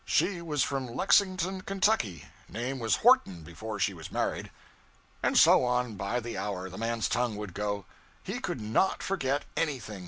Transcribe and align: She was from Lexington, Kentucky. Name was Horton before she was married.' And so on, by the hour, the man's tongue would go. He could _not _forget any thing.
She 0.03 0.41
was 0.41 0.63
from 0.63 0.87
Lexington, 0.87 1.61
Kentucky. 1.61 2.25
Name 2.49 2.79
was 2.79 2.95
Horton 2.95 3.43
before 3.43 3.77
she 3.79 3.93
was 3.93 4.11
married.' 4.11 4.49
And 5.21 5.37
so 5.37 5.63
on, 5.63 5.93
by 5.93 6.19
the 6.19 6.39
hour, 6.39 6.71
the 6.71 6.77
man's 6.79 7.07
tongue 7.07 7.35
would 7.35 7.53
go. 7.53 7.85
He 8.23 8.39
could 8.39 8.57
_not 8.59 9.01
_forget 9.01 9.41
any 9.55 9.77
thing. 9.79 9.99